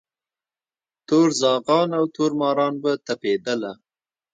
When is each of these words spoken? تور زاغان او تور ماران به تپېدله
تور 1.07 1.27
زاغان 1.41 1.89
او 1.97 2.05
تور 2.15 2.31
ماران 2.39 2.73
به 2.83 2.91
تپېدله 3.05 3.71